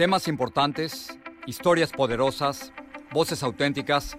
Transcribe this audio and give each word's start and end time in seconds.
Temas 0.00 0.28
importantes, 0.28 1.18
historias 1.44 1.92
poderosas, 1.92 2.72
voces 3.12 3.42
auténticas. 3.42 4.16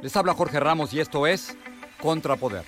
Les 0.00 0.16
habla 0.16 0.32
Jorge 0.32 0.60
Ramos 0.60 0.94
y 0.94 1.00
esto 1.00 1.26
es 1.26 1.58
Contrapoder. 2.00 2.62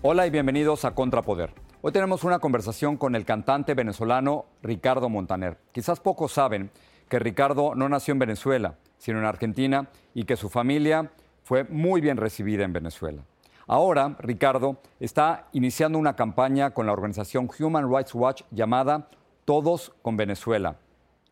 Hola 0.00 0.26
y 0.26 0.30
bienvenidos 0.30 0.86
a 0.86 0.94
Contrapoder. 0.94 1.52
Hoy 1.82 1.92
tenemos 1.92 2.24
una 2.24 2.38
conversación 2.38 2.96
con 2.96 3.14
el 3.14 3.26
cantante 3.26 3.74
venezolano 3.74 4.46
Ricardo 4.62 5.10
Montaner. 5.10 5.58
Quizás 5.72 6.00
pocos 6.00 6.32
saben 6.32 6.70
que 7.10 7.18
Ricardo 7.18 7.74
no 7.74 7.90
nació 7.90 8.12
en 8.12 8.20
Venezuela, 8.20 8.78
sino 8.96 9.18
en 9.18 9.26
Argentina 9.26 9.90
y 10.14 10.24
que 10.24 10.36
su 10.36 10.48
familia 10.48 11.12
fue 11.42 11.64
muy 11.64 12.00
bien 12.00 12.16
recibida 12.16 12.64
en 12.64 12.72
Venezuela. 12.72 13.22
Ahora, 13.72 14.16
Ricardo 14.18 14.76
está 15.00 15.48
iniciando 15.52 15.98
una 15.98 16.14
campaña 16.14 16.72
con 16.72 16.84
la 16.84 16.92
organización 16.92 17.48
Human 17.58 17.90
Rights 17.90 18.14
Watch 18.14 18.42
llamada 18.50 19.08
Todos 19.46 19.94
con 20.02 20.14
Venezuela. 20.14 20.76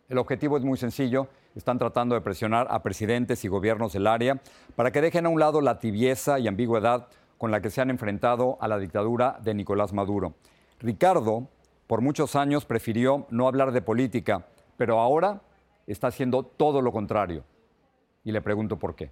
El 0.08 0.16
objetivo 0.16 0.56
es 0.56 0.64
muy 0.64 0.78
sencillo. 0.78 1.28
Están 1.54 1.78
tratando 1.78 2.14
de 2.14 2.22
presionar 2.22 2.66
a 2.70 2.82
presidentes 2.82 3.44
y 3.44 3.48
gobiernos 3.48 3.92
del 3.92 4.06
área 4.06 4.40
para 4.74 4.90
que 4.90 5.02
dejen 5.02 5.26
a 5.26 5.28
un 5.28 5.38
lado 5.38 5.60
la 5.60 5.78
tibieza 5.80 6.38
y 6.38 6.48
ambigüedad 6.48 7.08
con 7.36 7.50
la 7.50 7.60
que 7.60 7.68
se 7.68 7.82
han 7.82 7.90
enfrentado 7.90 8.56
a 8.62 8.68
la 8.68 8.78
dictadura 8.78 9.38
de 9.42 9.52
Nicolás 9.52 9.92
Maduro. 9.92 10.32
Ricardo, 10.78 11.46
por 11.86 12.00
muchos 12.00 12.36
años, 12.36 12.64
prefirió 12.64 13.26
no 13.28 13.48
hablar 13.48 13.70
de 13.70 13.82
política, 13.82 14.46
pero 14.78 14.98
ahora 14.98 15.42
está 15.86 16.06
haciendo 16.06 16.42
todo 16.42 16.80
lo 16.80 16.90
contrario. 16.90 17.44
Y 18.24 18.32
le 18.32 18.40
pregunto 18.40 18.78
por 18.78 18.94
qué. 18.94 19.10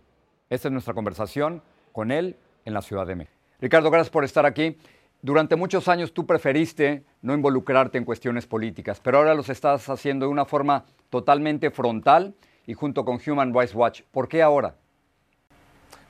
Esta 0.48 0.69
es 0.69 0.72
nuestra 0.72 0.94
conversación 0.94 1.60
con 1.92 2.10
él 2.10 2.38
en 2.68 2.74
la 2.74 2.82
Ciudad 2.82 3.06
de 3.06 3.16
México. 3.16 3.36
Ricardo, 3.60 3.90
gracias 3.90 4.10
por 4.10 4.24
estar 4.24 4.46
aquí. 4.46 4.78
Durante 5.20 5.56
muchos 5.56 5.88
años 5.88 6.12
tú 6.12 6.26
preferiste 6.26 7.02
no 7.22 7.34
involucrarte 7.34 7.98
en 7.98 8.04
cuestiones 8.04 8.46
políticas, 8.46 9.00
pero 9.00 9.18
ahora 9.18 9.34
los 9.34 9.48
estás 9.48 9.88
haciendo 9.88 10.26
de 10.26 10.32
una 10.32 10.44
forma 10.44 10.84
totalmente 11.10 11.72
frontal 11.72 12.34
y 12.66 12.74
junto 12.74 13.04
con 13.04 13.18
Human 13.26 13.52
Rights 13.52 13.74
Watch. 13.74 14.02
¿Por 14.12 14.28
qué 14.28 14.42
ahora? 14.42 14.76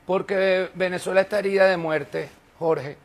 Porque 0.05 0.69
Venezuela 0.75 1.21
está 1.21 1.39
herida 1.39 1.65
de 1.65 1.77
muerte, 1.77 2.29
Jorge, 2.59 2.97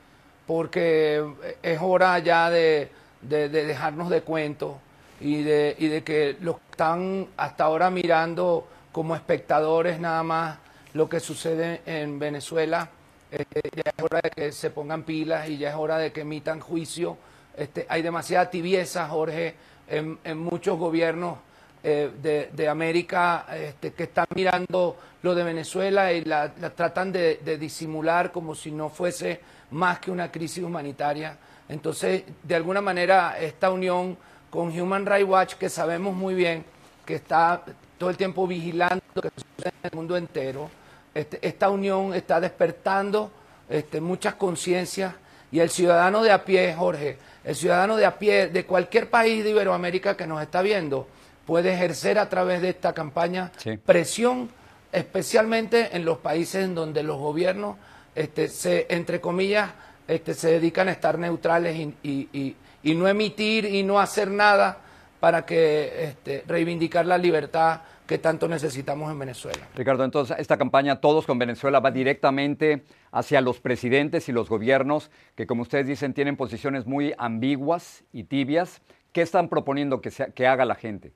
porque 0.46 1.24
es 1.62 1.78
hora 1.80 2.18
ya 2.18 2.50
de, 2.50 2.90
de, 3.22 3.48
de 3.48 3.64
dejarnos 3.64 4.10
de 4.10 4.20
cuentos 4.20 4.76
y 5.20 5.42
de, 5.42 5.74
y 5.78 5.88
de 5.88 6.02
que 6.02 6.36
los 6.40 6.56
que 6.56 6.70
están 6.72 7.28
hasta 7.36 7.64
ahora 7.64 7.88
mirando 7.90 8.68
como 8.92 9.14
espectadores 9.14 10.00
nada 10.00 10.22
más 10.22 10.58
lo 10.92 11.08
que 11.08 11.20
sucede 11.20 11.80
en 11.86 12.18
Venezuela 12.18 12.90
este, 13.38 13.62
ya 13.74 13.92
es 13.96 14.04
hora 14.04 14.20
de 14.22 14.30
que 14.30 14.52
se 14.52 14.70
pongan 14.70 15.02
pilas 15.02 15.48
y 15.48 15.58
ya 15.58 15.70
es 15.70 15.74
hora 15.74 15.98
de 15.98 16.12
que 16.12 16.20
emitan 16.20 16.60
juicio. 16.60 17.16
Este, 17.56 17.84
hay 17.88 18.00
demasiada 18.02 18.48
tibieza, 18.48 19.08
Jorge, 19.08 19.54
en, 19.88 20.38
muchos 20.38 20.78
gobiernos 20.78 21.38
eh, 21.82 22.10
de, 22.22 22.50
de, 22.52 22.68
América 22.68 23.46
este, 23.52 23.92
que 23.92 24.04
están 24.04 24.26
mirando 24.34 24.96
lo 25.22 25.34
de 25.34 25.42
Venezuela 25.42 26.12
y 26.12 26.24
la, 26.24 26.52
la 26.60 26.70
tratan 26.70 27.12
de, 27.12 27.40
de, 27.44 27.58
disimular 27.58 28.32
como 28.32 28.54
si 28.54 28.70
no 28.70 28.88
fuese 28.88 29.40
más 29.72 29.98
que 29.98 30.10
una 30.10 30.30
crisis 30.30 30.62
humanitaria. 30.62 31.36
Entonces, 31.68 32.22
de 32.42 32.54
alguna 32.54 32.80
manera, 32.80 33.36
esta 33.38 33.70
unión 33.70 34.16
con 34.48 34.68
Human 34.68 35.06
Rights 35.06 35.28
Watch, 35.28 35.54
que 35.54 35.68
sabemos 35.68 36.14
muy 36.14 36.34
bien 36.34 36.64
que 37.04 37.16
está 37.16 37.64
todo 37.98 38.10
el 38.10 38.16
tiempo 38.16 38.46
vigilando 38.46 39.02
lo 39.14 39.22
que 39.22 39.30
sucede 39.30 39.72
en 39.82 39.90
el 39.90 39.96
mundo 39.96 40.16
entero, 40.16 40.70
este, 41.14 41.38
esta 41.46 41.70
unión 41.70 42.14
está 42.14 42.40
despertando 42.40 43.30
este, 43.68 44.00
muchas 44.00 44.34
conciencias 44.34 45.14
y 45.52 45.60
el 45.60 45.70
ciudadano 45.70 46.22
de 46.22 46.32
a 46.32 46.44
pie, 46.44 46.74
Jorge, 46.74 47.16
el 47.44 47.54
ciudadano 47.54 47.96
de 47.96 48.06
a 48.06 48.18
pie 48.18 48.48
de 48.48 48.66
cualquier 48.66 49.08
país 49.08 49.44
de 49.44 49.50
Iberoamérica 49.50 50.16
que 50.16 50.26
nos 50.26 50.42
está 50.42 50.62
viendo, 50.62 51.06
puede 51.46 51.72
ejercer 51.72 52.18
a 52.18 52.28
través 52.28 52.60
de 52.62 52.70
esta 52.70 52.92
campaña 52.92 53.52
sí. 53.58 53.76
presión, 53.76 54.50
especialmente 54.90 55.96
en 55.96 56.04
los 56.04 56.18
países 56.18 56.64
en 56.64 56.74
donde 56.74 57.02
los 57.02 57.18
gobiernos, 57.18 57.76
este, 58.14 58.48
se, 58.48 58.86
entre 58.88 59.20
comillas, 59.20 59.70
este, 60.08 60.34
se 60.34 60.50
dedican 60.50 60.88
a 60.88 60.92
estar 60.92 61.18
neutrales 61.18 61.76
y, 61.76 61.94
y, 62.02 62.28
y, 62.32 62.56
y, 62.82 62.94
no 62.94 63.08
emitir 63.08 63.64
y 63.64 63.82
no 63.82 64.00
hacer 64.00 64.30
nada 64.30 64.78
para 65.20 65.46
que 65.46 66.04
este, 66.04 66.44
reivindicar 66.46 67.06
la 67.06 67.16
libertad 67.16 67.80
que 68.06 68.18
tanto 68.18 68.48
necesitamos 68.48 69.10
en 69.10 69.18
Venezuela. 69.18 69.66
Ricardo, 69.74 70.04
entonces 70.04 70.36
esta 70.38 70.58
campaña 70.58 71.00
Todos 71.00 71.26
con 71.26 71.38
Venezuela 71.38 71.80
va 71.80 71.90
directamente 71.90 72.84
hacia 73.12 73.40
los 73.40 73.60
presidentes 73.60 74.28
y 74.28 74.32
los 74.32 74.48
gobiernos 74.48 75.10
que, 75.34 75.46
como 75.46 75.62
ustedes 75.62 75.86
dicen, 75.86 76.12
tienen 76.12 76.36
posiciones 76.36 76.86
muy 76.86 77.14
ambiguas 77.16 78.04
y 78.12 78.24
tibias. 78.24 78.82
¿Qué 79.12 79.22
están 79.22 79.48
proponiendo 79.48 80.00
que, 80.00 80.10
sea, 80.10 80.26
que 80.26 80.46
haga 80.46 80.64
la 80.64 80.74
gente? 80.74 81.12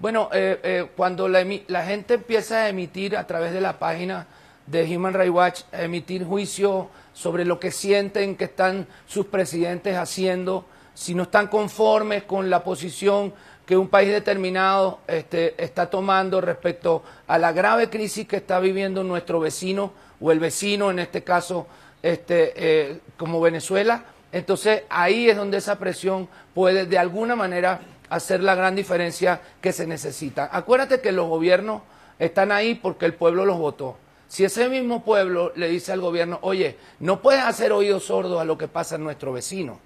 Bueno, 0.00 0.28
eh, 0.32 0.60
eh, 0.62 0.86
cuando 0.96 1.28
la, 1.28 1.44
la, 1.66 1.84
gente 1.84 2.14
empieza 2.14 2.64
a 2.64 2.68
emitir 2.68 3.16
a 3.16 3.26
través 3.26 3.52
de 3.52 3.60
la 3.60 3.78
página 3.78 4.26
de 4.66 4.96
Human 4.96 5.14
Rights 5.14 5.32
Watch, 5.32 5.60
a 5.72 5.82
emitir 5.82 6.24
juicio 6.24 6.90
sobre 7.12 7.44
lo 7.44 7.58
que 7.58 7.70
sienten 7.70 8.36
que 8.36 8.44
están 8.44 8.86
sus 9.06 9.26
presidentes 9.26 9.96
haciendo, 9.96 10.66
si 10.94 11.14
no 11.14 11.24
están 11.24 11.48
conformes 11.48 12.24
con 12.24 12.50
la 12.50 12.62
posición 12.62 13.32
que 13.68 13.76
un 13.76 13.88
país 13.88 14.10
determinado 14.10 15.00
este, 15.06 15.62
está 15.62 15.90
tomando 15.90 16.40
respecto 16.40 17.02
a 17.26 17.36
la 17.36 17.52
grave 17.52 17.90
crisis 17.90 18.26
que 18.26 18.36
está 18.36 18.60
viviendo 18.60 19.04
nuestro 19.04 19.40
vecino 19.40 19.92
o 20.22 20.32
el 20.32 20.40
vecino, 20.40 20.90
en 20.90 20.98
este 20.98 21.22
caso 21.22 21.66
este, 22.02 22.54
eh, 22.56 23.00
como 23.18 23.42
Venezuela. 23.42 24.06
Entonces 24.32 24.84
ahí 24.88 25.28
es 25.28 25.36
donde 25.36 25.58
esa 25.58 25.78
presión 25.78 26.30
puede 26.54 26.86
de 26.86 26.96
alguna 26.96 27.36
manera 27.36 27.80
hacer 28.08 28.42
la 28.42 28.54
gran 28.54 28.74
diferencia 28.74 29.42
que 29.60 29.74
se 29.74 29.86
necesita. 29.86 30.48
Acuérdate 30.50 31.02
que 31.02 31.12
los 31.12 31.28
gobiernos 31.28 31.82
están 32.18 32.52
ahí 32.52 32.74
porque 32.74 33.04
el 33.04 33.12
pueblo 33.12 33.44
los 33.44 33.58
votó. 33.58 33.98
Si 34.28 34.46
ese 34.46 34.70
mismo 34.70 35.04
pueblo 35.04 35.52
le 35.56 35.68
dice 35.68 35.92
al 35.92 36.00
gobierno, 36.00 36.38
oye, 36.40 36.78
no 37.00 37.20
puedes 37.20 37.42
hacer 37.42 37.72
oídos 37.72 38.04
sordos 38.04 38.40
a 38.40 38.46
lo 38.46 38.56
que 38.56 38.66
pasa 38.66 38.94
en 38.94 39.04
nuestro 39.04 39.34
vecino, 39.34 39.78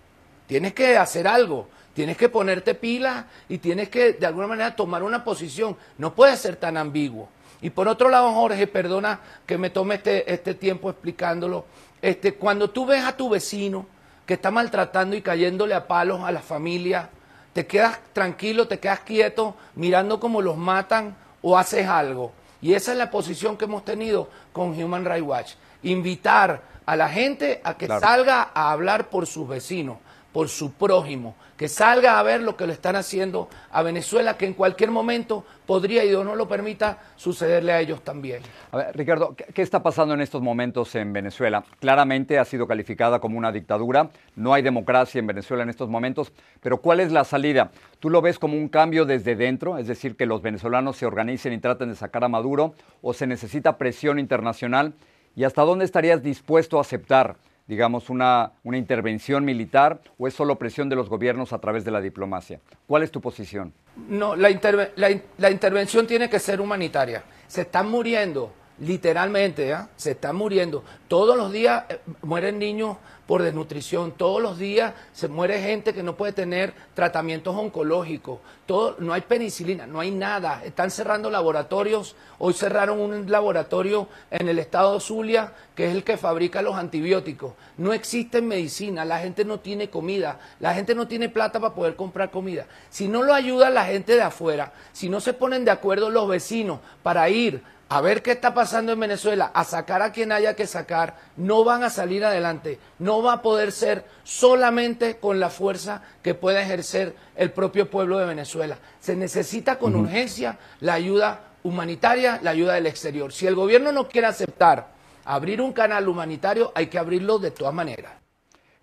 tienes 0.46 0.72
que 0.72 0.96
hacer 0.96 1.26
algo. 1.26 1.66
Tienes 1.94 2.16
que 2.16 2.28
ponerte 2.28 2.74
pila 2.74 3.26
y 3.48 3.58
tienes 3.58 3.88
que 3.88 4.14
de 4.14 4.26
alguna 4.26 4.46
manera 4.46 4.74
tomar 4.74 5.02
una 5.02 5.24
posición. 5.24 5.76
No 5.98 6.14
puedes 6.14 6.40
ser 6.40 6.56
tan 6.56 6.76
ambiguo. 6.76 7.28
Y 7.60 7.70
por 7.70 7.86
otro 7.86 8.08
lado, 8.08 8.32
Jorge, 8.32 8.66
perdona 8.66 9.20
que 9.46 9.58
me 9.58 9.70
tome 9.70 9.96
este, 9.96 10.32
este 10.32 10.54
tiempo 10.54 10.90
explicándolo. 10.90 11.66
Este, 12.00 12.34
cuando 12.34 12.70
tú 12.70 12.86
ves 12.86 13.04
a 13.04 13.16
tu 13.16 13.28
vecino 13.28 13.82
que 13.82 14.02
que 14.26 14.34
está 14.34 14.50
maltratando 14.50 15.16
y 15.16 15.22
cayéndole 15.22 15.74
a 15.74 15.86
palos 15.86 16.22
a 16.22 16.32
la 16.32 16.40
familia, 16.40 17.10
te 17.52 17.66
quedas 17.66 17.98
tranquilo, 18.12 18.68
te 18.68 18.78
quedas 18.78 19.00
quieto 19.00 19.56
mirando 19.74 20.20
cómo 20.20 20.40
los 20.40 20.56
matan 20.56 21.16
o 21.42 21.58
haces 21.58 21.86
algo. 21.86 22.32
Y 22.60 22.74
esa 22.74 22.92
es 22.92 22.98
la 22.98 23.10
posición 23.10 23.56
que 23.56 23.64
hemos 23.64 23.84
tenido 23.84 24.30
con 24.52 24.70
Human 24.80 25.04
Rights 25.04 25.26
Watch. 25.26 25.52
Invitar 25.82 26.62
a 26.86 26.96
la 26.96 27.08
gente 27.08 27.60
a 27.64 27.76
que 27.76 27.88
salga 27.88 28.50
a 28.54 28.70
hablar 28.70 29.10
por 29.10 29.26
sus 29.26 29.48
vecinos, 29.48 29.98
por 30.32 30.48
su 30.48 30.72
prójimo, 30.72 31.34
que 31.56 31.68
salga 31.68 32.18
a 32.18 32.22
ver 32.22 32.40
lo 32.40 32.56
que 32.56 32.66
le 32.66 32.72
están 32.72 32.96
haciendo 32.96 33.48
a 33.70 33.82
Venezuela, 33.82 34.36
que 34.36 34.46
en 34.46 34.54
cualquier 34.54 34.90
momento 34.90 35.44
podría, 35.66 36.04
y 36.04 36.08
Dios 36.08 36.24
no 36.24 36.34
lo 36.34 36.48
permita, 36.48 36.98
sucederle 37.16 37.72
a 37.72 37.80
ellos 37.80 38.02
también. 38.02 38.42
A 38.72 38.78
ver, 38.78 38.96
Ricardo, 38.96 39.36
¿qué 39.36 39.62
está 39.62 39.82
pasando 39.82 40.14
en 40.14 40.20
estos 40.20 40.42
momentos 40.42 40.94
en 40.94 41.12
Venezuela? 41.12 41.62
Claramente 41.78 42.38
ha 42.38 42.44
sido 42.44 42.66
calificada 42.66 43.20
como 43.20 43.38
una 43.38 43.52
dictadura, 43.52 44.10
no 44.34 44.54
hay 44.54 44.62
democracia 44.62 45.18
en 45.18 45.26
Venezuela 45.26 45.62
en 45.62 45.70
estos 45.70 45.88
momentos, 45.88 46.32
pero 46.60 46.78
¿cuál 46.78 47.00
es 47.00 47.12
la 47.12 47.24
salida? 47.24 47.70
¿Tú 48.00 48.10
lo 48.10 48.22
ves 48.22 48.38
como 48.38 48.56
un 48.56 48.68
cambio 48.68 49.04
desde 49.04 49.36
dentro, 49.36 49.78
es 49.78 49.86
decir, 49.86 50.16
que 50.16 50.26
los 50.26 50.42
venezolanos 50.42 50.96
se 50.96 51.06
organicen 51.06 51.52
y 51.52 51.58
traten 51.58 51.90
de 51.90 51.96
sacar 51.96 52.24
a 52.24 52.28
Maduro, 52.28 52.74
o 53.02 53.12
se 53.12 53.26
necesita 53.26 53.76
presión 53.76 54.18
internacional? 54.18 54.94
¿Y 55.36 55.44
hasta 55.44 55.62
dónde 55.62 55.84
estarías 55.84 56.22
dispuesto 56.22 56.78
a 56.78 56.82
aceptar? 56.82 57.36
Digamos, 57.66 58.10
una, 58.10 58.52
una 58.64 58.78
intervención 58.78 59.44
militar 59.44 60.00
o 60.18 60.26
es 60.26 60.34
solo 60.34 60.58
presión 60.58 60.88
de 60.88 60.96
los 60.96 61.08
gobiernos 61.08 61.52
a 61.52 61.58
través 61.58 61.84
de 61.84 61.90
la 61.90 62.00
diplomacia? 62.00 62.60
¿Cuál 62.86 63.02
es 63.02 63.10
tu 63.10 63.20
posición? 63.20 63.72
No, 64.08 64.36
la, 64.36 64.48
la, 64.96 65.50
intervención 65.50 66.06
tiene 66.06 66.30
que 66.30 66.38
ser 66.38 66.60
humanitaria. 66.60 67.24
Se 67.46 67.62
están 67.62 67.90
muriendo, 67.90 68.52
literalmente, 68.78 69.72
¿ah? 69.72 69.88
se 69.96 70.12
están 70.12 70.36
muriendo. 70.36 70.82
Todos 71.08 71.36
los 71.36 71.52
días 71.52 71.84
eh, 71.88 72.00
mueren 72.22 72.58
niños 72.58 72.96
por 73.26 73.42
desnutrición. 73.42 74.12
Todos 74.12 74.42
los 74.42 74.58
días 74.58 74.92
se 75.12 75.28
muere 75.28 75.62
gente 75.62 75.94
que 75.94 76.02
no 76.02 76.16
puede 76.16 76.32
tener 76.32 76.74
tratamientos 76.94 77.56
oncológicos. 77.56 78.40
Todo, 78.66 78.96
no 78.98 79.12
hay 79.12 79.22
penicilina, 79.22 79.86
no 79.86 80.00
hay 80.00 80.10
nada. 80.10 80.62
Están 80.64 80.90
cerrando 80.90 81.30
laboratorios. 81.30 82.16
Hoy 82.38 82.52
cerraron 82.52 83.00
un 83.00 83.30
laboratorio 83.30 84.08
en 84.30 84.48
el 84.48 84.58
estado 84.58 84.94
de 84.94 85.00
Zulia, 85.00 85.52
que 85.74 85.86
es 85.86 85.94
el 85.94 86.04
que 86.04 86.16
fabrica 86.16 86.62
los 86.62 86.74
antibióticos. 86.74 87.54
No 87.78 87.92
existe 87.92 88.42
medicina, 88.42 89.04
la 89.04 89.20
gente 89.20 89.44
no 89.44 89.60
tiene 89.60 89.88
comida, 89.88 90.38
la 90.60 90.74
gente 90.74 90.94
no 90.94 91.08
tiene 91.08 91.28
plata 91.28 91.60
para 91.60 91.74
poder 91.74 91.96
comprar 91.96 92.30
comida. 92.30 92.66
Si 92.90 93.08
no 93.08 93.22
lo 93.22 93.32
ayuda 93.32 93.70
la 93.70 93.86
gente 93.86 94.14
de 94.14 94.22
afuera, 94.22 94.72
si 94.92 95.08
no 95.08 95.20
se 95.20 95.32
ponen 95.32 95.64
de 95.64 95.70
acuerdo 95.70 96.10
los 96.10 96.28
vecinos 96.28 96.80
para 97.02 97.28
ir 97.30 97.62
a 97.92 98.00
ver 98.00 98.22
qué 98.22 98.30
está 98.30 98.54
pasando 98.54 98.92
en 98.92 99.00
Venezuela, 99.00 99.50
a 99.52 99.64
sacar 99.64 100.00
a 100.00 100.12
quien 100.12 100.32
haya 100.32 100.56
que 100.56 100.66
sacar, 100.66 101.14
no 101.36 101.62
van 101.62 101.84
a 101.84 101.90
salir 101.90 102.24
adelante. 102.24 102.78
No 102.98 103.22
va 103.22 103.34
a 103.34 103.42
poder 103.42 103.70
ser 103.70 104.06
solamente 104.24 105.18
con 105.18 105.38
la 105.38 105.50
fuerza 105.50 106.00
que 106.22 106.32
pueda 106.32 106.62
ejercer 106.62 107.14
el 107.36 107.50
propio 107.50 107.90
pueblo 107.90 108.16
de 108.16 108.24
Venezuela. 108.24 108.78
Se 108.98 109.14
necesita 109.14 109.78
con 109.78 109.94
urgencia 109.94 110.58
la 110.80 110.94
ayuda 110.94 111.40
humanitaria, 111.64 112.40
la 112.42 112.52
ayuda 112.52 112.72
del 112.72 112.86
exterior. 112.86 113.30
Si 113.30 113.46
el 113.46 113.54
gobierno 113.54 113.92
no 113.92 114.08
quiere 114.08 114.26
aceptar 114.26 114.88
abrir 115.26 115.60
un 115.60 115.74
canal 115.74 116.08
humanitario, 116.08 116.72
hay 116.74 116.86
que 116.86 116.98
abrirlo 116.98 117.38
de 117.38 117.50
todas 117.50 117.74
maneras. 117.74 118.14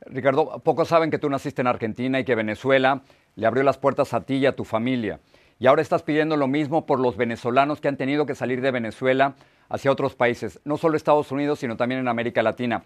Ricardo, 0.06 0.60
pocos 0.64 0.88
saben 0.88 1.10
que 1.10 1.18
tú 1.18 1.32
naciste 1.32 1.62
en 1.62 1.68
Argentina 1.68 2.20
y 2.20 2.26
que 2.26 2.36
Venezuela 2.36 3.02
le 3.34 3.48
abrió 3.48 3.64
las 3.64 3.80
puertas 3.80 4.14
a 4.14 4.22
ti 4.22 4.36
y 4.36 4.46
a 4.46 4.56
tu 4.56 4.66
familia. 4.66 5.20
Y 5.60 5.68
ahora 5.68 5.82
estás 5.82 6.04
pidiendo 6.04 6.38
lo 6.38 6.48
mismo 6.48 6.86
por 6.86 7.00
los 7.00 7.18
venezolanos 7.18 7.82
que 7.82 7.90
han 7.90 7.98
tenido 7.98 8.26
que 8.26 8.34
salir 8.34 8.62
de 8.62 8.72
Venezuela 8.72 9.36
hacia 9.68 9.92
otros 9.92 10.16
países, 10.16 10.60
no 10.64 10.78
solo 10.78 10.96
Estados 10.96 11.32
Unidos, 11.32 11.60
sino 11.60 11.76
también 11.76 12.00
en 12.00 12.08
América 12.08 12.42
Latina. 12.42 12.84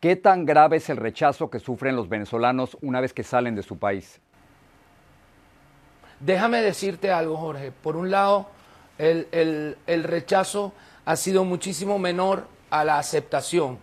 ¿Qué 0.00 0.16
tan 0.16 0.46
grave 0.46 0.78
es 0.78 0.88
el 0.88 0.96
rechazo 0.96 1.50
que 1.50 1.58
sufren 1.58 1.96
los 1.96 2.08
venezolanos 2.08 2.78
una 2.80 3.00
vez 3.00 3.12
que 3.12 3.24
salen 3.24 3.54
de 3.54 3.62
su 3.62 3.78
país? 3.78 4.20
Déjame 6.20 6.62
decirte 6.62 7.12
algo, 7.12 7.36
Jorge. 7.36 7.72
Por 7.72 7.96
un 7.96 8.10
lado, 8.10 8.48
el, 8.96 9.76
rechazo 9.86 10.72
ha 11.04 11.14
sido 11.14 11.44
muchísimo 11.44 11.98
menor 11.98 12.46
a 12.70 12.84
la 12.84 12.98
aceptación, 12.98 13.78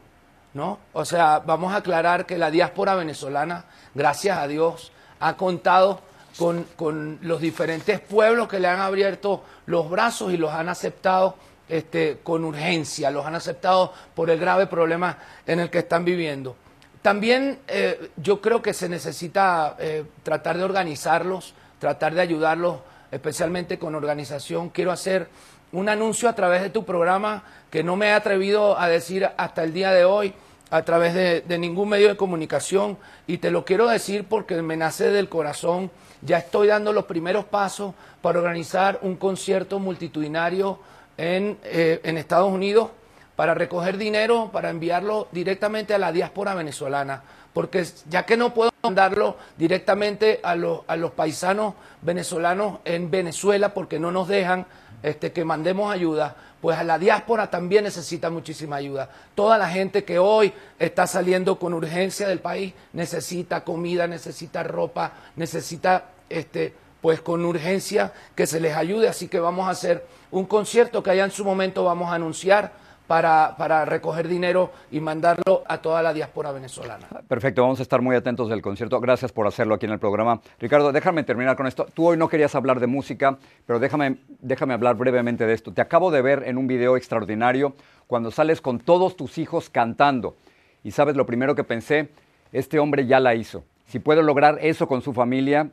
¿no? 0.53 0.79
O 0.93 1.05
sea, 1.05 1.39
vamos 1.39 1.73
a 1.73 1.77
aclarar 1.77 2.25
que 2.25 2.37
la 2.37 2.49
diáspora 2.49 2.95
venezolana, 2.95 3.65
gracias 3.93 4.37
a 4.37 4.47
Dios, 4.47 4.91
ha 5.19 5.37
contado 5.37 6.01
con, 6.37 7.19
los 7.21 7.41
diferentes 7.41 7.99
pueblos 7.99 8.47
que 8.47 8.59
le 8.59 8.67
han 8.67 8.79
abierto 8.79 9.43
los 9.65 9.89
brazos 9.89 10.33
y 10.33 10.37
los 10.37 10.51
han 10.51 10.69
aceptado 10.69 11.35
este, 11.67 12.19
con 12.23 12.43
urgencia, 12.43 13.09
los 13.09 13.25
han 13.25 13.35
aceptado 13.35 13.93
por 14.13 14.29
el 14.29 14.39
grave 14.39 14.67
problema 14.67 15.17
en 15.45 15.59
el 15.59 15.69
que 15.69 15.79
están 15.79 16.03
viviendo. 16.05 16.55
También 17.01 17.59
eh, 17.67 18.09
yo 18.17 18.41
creo 18.41 18.61
que 18.61 18.73
se 18.73 18.89
necesita 18.89 19.75
eh, 19.79 20.05
tratar 20.23 20.57
de 20.57 20.63
organizarlos, 20.63 21.53
tratar 21.79 22.13
de 22.13 22.21
ayudarlos, 22.21 22.79
especialmente 23.11 23.77
con 23.77 23.95
organización. 23.95 24.69
Quiero 24.69 24.91
hacer 24.91 25.29
un 25.71 25.87
anuncio 25.87 26.27
a 26.27 26.33
través 26.33 26.61
de 26.61 26.69
tu 26.69 26.83
programa 26.83 27.43
que 27.69 27.83
no 27.83 27.95
me 27.95 28.07
he 28.07 28.11
atrevido 28.11 28.79
a 28.79 28.87
decir 28.87 29.29
hasta 29.37 29.63
el 29.63 29.73
día 29.73 29.91
de 29.91 30.05
hoy 30.05 30.33
a 30.69 30.83
través 30.83 31.13
de, 31.13 31.57
ningún 31.57 31.89
medio 31.89 32.09
de 32.09 32.17
comunicación 32.17 32.97
y 33.27 33.37
te 33.37 33.51
lo 33.51 33.65
quiero 33.65 33.87
decir 33.87 34.25
porque 34.27 34.61
me 34.61 34.77
nace 34.77 35.11
del 35.11 35.29
corazón 35.29 35.91
ya 36.21 36.39
estoy 36.39 36.67
dando 36.67 36.91
los 36.91 37.05
primeros 37.05 37.45
pasos 37.45 37.93
para 38.21 38.39
organizar 38.39 38.99
un 39.03 39.15
concierto 39.15 39.79
multitudinario 39.79 40.79
en, 41.17 41.57
eh, 41.63 42.01
en 42.03 42.17
Estados 42.17 42.51
Unidos 42.51 42.89
para 43.35 43.53
recoger 43.53 43.97
dinero, 43.97 44.49
para 44.51 44.69
enviarlo 44.69 45.27
directamente 45.31 45.93
a 45.93 45.97
la 45.97 46.11
diáspora 46.11 46.55
venezolana. 46.55 47.21
Porque 47.53 47.85
ya 48.09 48.25
que 48.25 48.37
no 48.37 48.53
puedo 48.53 48.71
mandarlo 48.83 49.37
directamente 49.57 50.39
a 50.43 50.55
los, 50.55 50.81
a 50.87 50.95
los 50.95 51.11
paisanos 51.11 51.75
venezolanos 52.01 52.79
en 52.85 53.11
Venezuela 53.11 53.73
porque 53.73 53.99
no 53.99 54.11
nos 54.11 54.27
dejan 54.27 54.65
este, 55.05 55.31
que 55.31 55.45
mandemos 55.45 55.93
ayuda, 55.93 56.35
pues 56.59 56.79
a 56.79 56.83
la 56.83 56.97
diáspora 56.97 57.51
también 57.51 57.83
necesita 57.83 58.31
muchísima 58.31 58.77
ayuda. 58.77 59.07
Toda 59.35 59.55
la 59.59 59.69
gente 59.69 60.03
que 60.03 60.17
hoy 60.17 60.51
está 60.79 61.05
saliendo 61.05 61.59
con 61.59 61.75
urgencia 61.75 62.27
del 62.27 62.39
país 62.39 62.73
necesita 62.91 63.63
comida, 63.63 64.07
necesita 64.07 64.63
ropa, 64.63 65.13
necesita 65.35 66.05
este, 66.27 66.73
pues 67.01 67.21
con 67.21 67.45
urgencia 67.45 68.13
que 68.33 68.47
se 68.47 68.59
les 68.59 68.75
ayude. 68.75 69.07
Así 69.07 69.27
que 69.27 69.39
vamos 69.39 69.67
a 69.67 69.71
hacer 69.71 70.07
un 70.31 70.45
concierto 70.45 71.03
que 71.03 71.11
allá 71.11 71.25
en 71.25 71.31
su 71.31 71.45
momento 71.45 71.83
vamos 71.83 72.09
a 72.09 72.15
anunciar. 72.15 72.71
Para, 73.07 73.85
recoger 73.85 74.27
dinero 74.27 74.71
y 74.91 74.99
mandarlo 74.99 75.63
a 75.67 75.77
toda 75.77 76.01
la 76.01 76.13
diáspora 76.13 76.51
venezolana. 76.51 77.07
Perfecto, 77.27 77.61
vamos 77.61 77.79
a 77.79 77.83
estar 77.83 78.01
muy 78.01 78.15
atentos 78.15 78.49
del 78.49 78.61
concierto. 78.61 78.99
Gracias 78.99 79.31
por 79.31 79.45
hacerlo 79.45 79.75
aquí 79.75 79.85
en 79.85 79.91
el 79.91 79.99
programa. 79.99 80.41
Ricardo, 80.59 80.91
déjame 80.91 81.23
terminar 81.23 81.55
con 81.55 81.67
esto. 81.67 81.85
Tú 81.93 82.07
hoy 82.07 82.17
no 82.17 82.27
querías 82.27 82.55
hablar 82.55 82.79
de 82.79 82.87
música, 82.87 83.37
pero 83.65 83.79
déjame, 83.79 84.17
déjame 84.39 84.73
hablar 84.73 84.95
brevemente 84.95 85.45
de 85.45 85.53
esto. 85.53 85.71
Te 85.71 85.81
acabo 85.81 86.09
de 86.11 86.21
ver 86.21 86.43
en 86.45 86.57
un 86.57 86.67
video 86.67 86.97
extraordinario 86.97 87.75
cuando 88.07 88.31
sales 88.31 88.61
con 88.61 88.79
todos 88.79 89.15
tus 89.15 89.37
hijos 89.37 89.69
cantando. 89.69 90.35
Y 90.83 90.91
sabes, 90.91 91.15
lo 91.15 91.25
primero 91.25 91.55
que 91.55 91.63
pensé, 91.63 92.09
este 92.51 92.79
hombre 92.79 93.05
ya 93.05 93.19
la 93.19 93.35
hizo. 93.35 93.63
Si 93.87 93.99
puedo 93.99 94.21
lograr 94.21 94.57
eso 94.61 94.87
con 94.87 95.01
su 95.01 95.13
familia, 95.13 95.69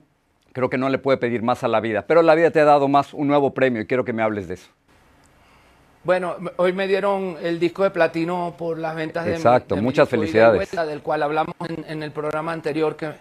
creo 0.53 0.71
que 0.71 0.79
no 0.79 0.89
le 0.89 0.99
puede 0.99 1.19
pedir 1.19 1.43
más 1.43 1.65
a 1.65 1.69
la 1.69 1.81
vida. 1.81 2.05
Pero 2.07 2.23
la 2.23 2.35
vida 2.35 2.51
te 2.51 2.61
ha 2.61 2.65
dado 2.65 2.89
más 2.89 3.15
un 3.15 3.27
nuevo 3.27 3.55
premio 3.55 3.83
y 3.83 3.87
quiero 3.87 4.05
que 4.05 4.13
me 4.13 4.23
hables 4.23 4.49
de 4.49 4.55
eso. 4.55 4.71
Bueno, 6.05 6.37
hoy 6.57 6.73
me 6.73 6.89
dieron 6.89 7.37
el 7.41 7.61
disco 7.61 7.85
de 7.85 7.91
platino 7.91 8.55
por 8.59 8.77
las 8.77 8.97
ventas 8.97 9.25
de 9.25 9.35
Exacto, 9.35 9.77
muchas 9.77 10.09
felicidades. 10.09 10.71
del 10.73 11.01
cual 11.01 11.23
hablamos 11.23 11.55
en, 11.69 12.03
el 12.03 12.11
programa 12.11 12.53
anterior 12.53 12.97
que 12.97 13.13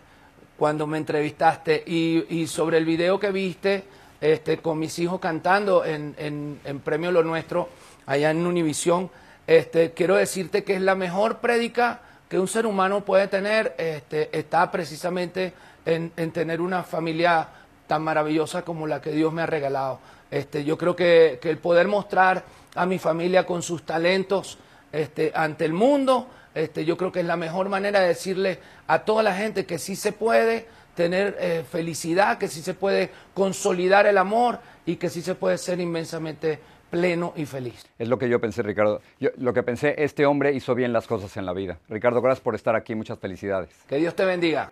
cuando 0.57 0.87
me 0.87 0.97
entrevistaste 0.97 1.83
y, 1.85 2.47
sobre 2.47 2.77
el 2.79 2.85
video 2.85 3.19
que 3.19 3.31
viste 3.31 3.83
este, 4.19 4.57
con 4.57 4.79
mis 4.79 4.97
hijos 4.97 5.19
cantando 5.19 5.85
en, 5.85 6.15
en, 6.17 6.79
Premio 6.79 7.11
Lo 7.11 7.23
Nuestro 7.23 7.69
allá 8.07 8.31
en 8.31 8.45
Univisión, 8.47 9.11
este, 9.45 9.91
quiero 9.91 10.15
decirte 10.15 10.63
que 10.63 10.75
es 10.75 10.81
la 10.81 10.95
mejor 10.95 11.37
prédica 11.37 12.01
que 12.27 12.39
un 12.39 12.47
ser 12.47 12.65
humano 12.65 13.01
puede 13.05 13.27
tener, 13.27 13.75
este, 13.77 14.35
está 14.35 14.71
precisamente 14.71 15.53
en, 15.85 16.09
tener 16.31 16.61
una 16.61 16.81
familia 16.81 17.47
tan 17.91 18.03
maravillosa 18.03 18.61
como 18.61 18.87
la 18.87 19.01
que 19.01 19.11
Dios 19.11 19.33
me 19.33 19.41
ha 19.41 19.45
regalado. 19.45 19.99
Este, 20.31 20.63
yo 20.63 20.77
creo 20.77 20.95
que, 20.95 21.41
el 21.43 21.57
poder 21.57 21.89
mostrar 21.89 22.41
a 22.73 22.85
mi 22.85 22.99
familia 22.99 23.45
con 23.45 23.61
sus 23.61 23.83
talentos 23.83 24.57
este, 24.93 25.33
ante 25.35 25.65
el 25.65 25.73
mundo, 25.73 26.29
este, 26.55 26.85
yo 26.85 26.95
creo 26.95 27.11
que 27.11 27.19
es 27.19 27.25
la 27.25 27.35
mejor 27.35 27.67
manera 27.67 27.99
de 27.99 28.07
decirle 28.07 28.59
a 28.87 28.99
toda 28.99 29.23
la 29.23 29.35
gente 29.35 29.65
que 29.65 29.77
sí 29.77 29.97
se 29.97 30.13
puede 30.13 30.67
tener 30.95 31.35
eh, 31.41 31.65
felicidad, 31.69 32.37
que 32.37 32.47
sí 32.47 32.61
se 32.61 32.75
puede 32.75 33.09
consolidar 33.33 34.05
el 34.05 34.17
amor 34.17 34.59
y 34.85 34.95
que 34.95 35.09
sí 35.09 35.21
se 35.21 35.35
puede 35.35 35.57
ser 35.57 35.81
inmensamente 35.81 36.61
pleno 36.89 37.33
y 37.35 37.45
feliz. 37.45 37.85
Es 37.99 38.07
lo 38.07 38.17
que 38.17 38.29
yo 38.29 38.39
pensé, 38.39 38.63
Ricardo. 38.63 39.01
lo 39.19 39.51
que 39.51 39.63
pensé, 39.63 39.95
este 39.97 40.25
hombre 40.25 40.53
hizo 40.53 40.75
bien 40.75 40.93
las 40.93 41.07
cosas 41.07 41.35
en 41.35 41.45
la 41.45 41.51
vida. 41.51 41.77
Ricardo, 41.89 42.21
gracias 42.21 42.41
por 42.41 42.55
estar 42.55 42.73
aquí. 42.73 42.95
Muchas 42.95 43.19
felicidades. 43.19 43.69
Que 43.89 43.97
Dios 43.97 44.15
te 44.15 44.23
bendiga. 44.23 44.71